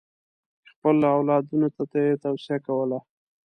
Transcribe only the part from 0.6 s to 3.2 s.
خپلو اولادونو ته یې توصیه کوله.